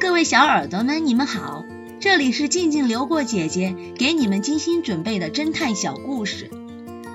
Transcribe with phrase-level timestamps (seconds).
[0.00, 1.66] 各位小耳朵们，你们好，
[2.00, 6.50] 这里是静静流过姐姐给你们精心准备的侦探小故事，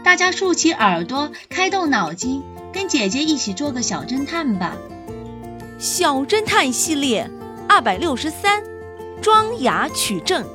[0.04, 4.78] 大家竖起耳朵，开动脑筋，跟姐姐一起做个小侦探吧。
[5.80, 7.28] 小侦探系列
[7.68, 8.64] 二百六十三，
[9.20, 10.46] 装牙取证。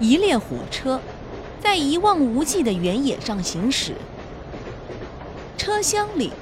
[0.00, 1.00] 一列火车
[1.60, 3.94] 在一望无际的原野上行驶，
[5.56, 6.32] 车厢里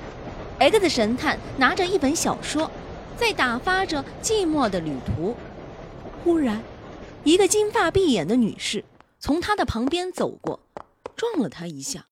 [0.58, 2.70] ，X 神探拿着一本小说，
[3.16, 5.36] 在打发着寂寞的旅途。
[6.22, 6.62] 忽然，
[7.24, 8.84] 一个金发碧眼的女士
[9.18, 10.60] 从他的旁边走过，
[11.16, 12.06] 撞了他一下。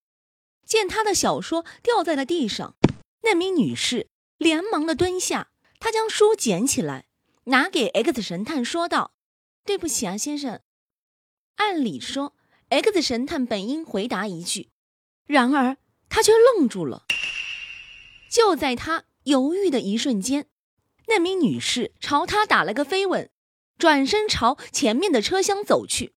[0.64, 2.76] 见他的小说掉在了地上，
[3.22, 4.08] 那名女士
[4.38, 7.06] 连忙的蹲下，她将书捡起来，
[7.44, 9.12] 拿给 X 神探，说道
[9.66, 10.60] ：“对不起啊，先生。”
[11.56, 12.34] 按理说
[12.70, 14.70] ，X 神探本应回答一句，
[15.26, 15.76] 然而
[16.08, 17.04] 他却愣住了。
[18.32, 20.46] 就在他犹豫的一瞬间，
[21.06, 23.28] 那名女士朝他打了个飞吻，
[23.76, 26.14] 转身朝前面的车厢走去。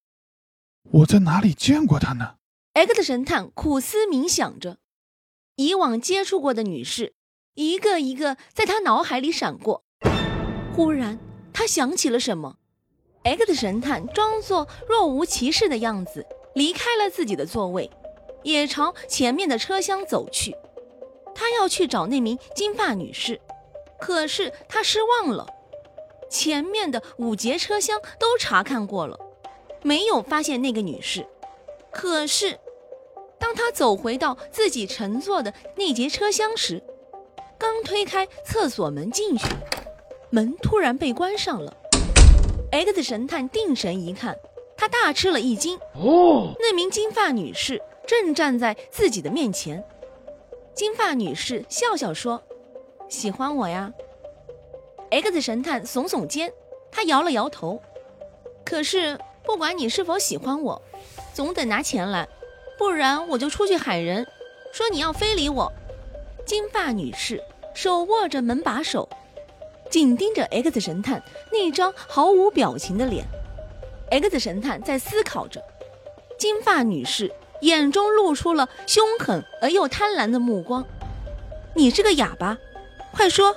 [0.93, 2.35] 我在哪里见过她呢
[2.71, 4.77] ？X 神探苦思冥想着，
[5.57, 7.15] 以往接触过的女士，
[7.55, 9.83] 一个一个在他脑海里闪过。
[10.73, 11.19] 忽然，
[11.51, 12.59] 他想起了什么。
[13.23, 17.91] X 神探装作若无其事的样子，离开了自己的座位，
[18.43, 20.55] 也朝前面的车厢走去。
[21.35, 23.39] 他要去找那名金发女士，
[23.99, 25.45] 可是他失望了。
[26.27, 29.19] 前面的五节车厢都查看过了，
[29.83, 31.27] 没有发现那个女士。
[31.91, 32.59] 可是，
[33.37, 36.83] 当他走回到自己乘坐的那节车厢时，
[37.57, 39.45] 刚推开厕所门进去，
[40.29, 41.73] 门突然被关上了。
[42.71, 44.35] X 神探定神一看，
[44.75, 45.77] 他大吃了一惊。
[45.93, 49.81] 哦，那名金发女士正站在自己的面前。
[50.75, 52.43] 金发女士笑笑说
[53.07, 53.93] ：“喜欢我呀。
[55.09, 56.51] ”X 神探耸耸肩，
[56.91, 57.81] 他摇了摇头。
[58.65, 60.81] 可是，不管你是否喜欢我，
[61.33, 62.27] 总得拿钱来，
[62.77, 64.27] 不然我就出去喊人，
[64.73, 65.71] 说你要非礼我。
[66.45, 67.41] 金发女士
[67.73, 69.07] 手握着门把手。
[69.89, 71.23] 紧盯着 X 神探
[71.53, 73.23] 那张毫无表情的脸
[74.09, 75.63] ，X 神探在思考着。
[76.37, 77.31] 金发女士
[77.65, 80.85] 眼中露出了凶狠而又贪婪的目光。
[81.73, 82.57] 你是个哑巴，
[83.11, 83.55] 快说，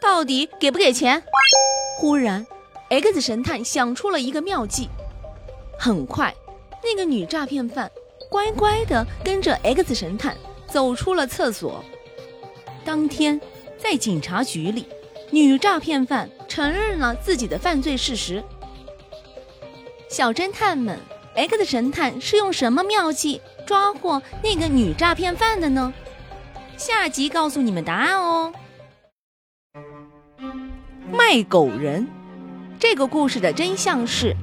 [0.00, 1.22] 到底给不给钱？
[1.98, 2.46] 忽然
[2.88, 4.88] ，X 神探想出了一个妙计。
[5.78, 6.34] 很快，
[6.82, 7.90] 那个女诈骗犯
[8.30, 10.34] 乖乖地跟着 X 神探
[10.66, 11.84] 走出了厕所。
[12.82, 13.38] 当天，
[13.76, 14.86] 在警察局里。
[15.30, 18.42] 女诈骗犯承认了自己的犯罪事实。
[20.08, 20.96] 小侦探们
[21.34, 25.92] ，X 神探是用什么妙计抓获那个女诈骗犯的呢？
[26.76, 28.52] 下集告诉你们答案哦。
[31.12, 32.08] 卖狗人，
[32.78, 34.34] 这个故事的真相是：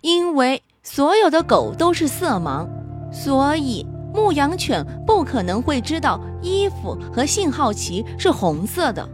[0.00, 2.68] 因为所有的狗都是色盲，
[3.12, 3.84] 所以
[4.14, 9.08] 牧羊犬不可能会知道衣服和信号旗是红色的。